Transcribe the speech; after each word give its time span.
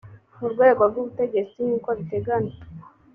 mu 0.39 0.47
rwego 0.53 0.81
rw 0.89 0.95
ubutegetsi 1.01 1.57
nk 1.67 1.71
uko 1.77 1.89
biteganywa 1.97 2.55